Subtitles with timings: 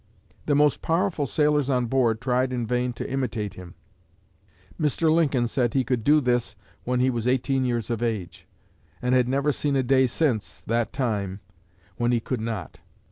[0.47, 3.75] The most powerful sailors on board tried in vain to imitate him.
[4.81, 5.13] Mr.
[5.13, 8.47] Lincoln said he could do this when he was eighteen years of age,
[8.99, 11.39] and had never seen a day since that time
[11.97, 12.79] when he could not.